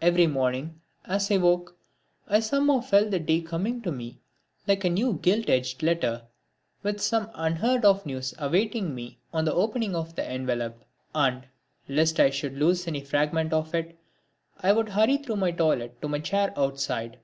[0.00, 1.76] Every morning, as I awoke,
[2.28, 4.20] I somehow felt the day coming to me
[4.68, 6.22] like a new gilt edged letter,
[6.84, 10.84] with some unheard of news awaiting me on the opening of the envelope.
[11.16, 11.48] And,
[11.88, 13.98] lest I should lose any fragment of it,
[14.60, 17.18] I would hurry through my toilet to my chair outside.